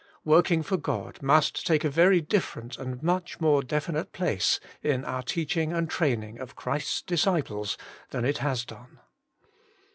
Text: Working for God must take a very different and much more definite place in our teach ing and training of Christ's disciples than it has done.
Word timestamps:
Working 0.25 0.63
for 0.63 0.77
God 0.77 1.21
must 1.21 1.67
take 1.67 1.83
a 1.83 1.89
very 1.91 2.21
different 2.21 2.75
and 2.79 3.03
much 3.03 3.39
more 3.39 3.61
definite 3.61 4.11
place 4.13 4.59
in 4.81 5.05
our 5.05 5.21
teach 5.21 5.55
ing 5.55 5.73
and 5.73 5.87
training 5.87 6.39
of 6.39 6.55
Christ's 6.55 7.03
disciples 7.03 7.77
than 8.09 8.25
it 8.25 8.39
has 8.39 8.65
done. 8.65 8.97